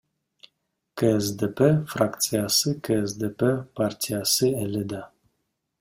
[0.95, 1.59] КСДП
[1.91, 3.41] фракциясы— КСДП
[3.79, 5.09] партиясы эле да.